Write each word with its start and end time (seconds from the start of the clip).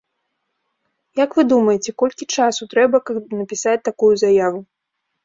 Як 1.23 1.35
вы 1.39 1.43
думаеце, 1.51 1.93
колькі 2.03 2.27
часу 2.37 2.63
трэба, 2.71 2.97
каб 3.11 3.29
напісаць 3.41 3.77
такую 3.91 4.11
заяву? 4.23 4.59